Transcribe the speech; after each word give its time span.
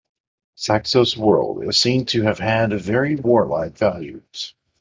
Saxo's 0.55 1.15
world 1.15 1.63
is 1.63 1.77
seen 1.77 2.07
to 2.07 2.23
have 2.23 2.39
had 2.39 2.73
very 2.73 3.15
warlike 3.15 3.77
values. 3.77 4.55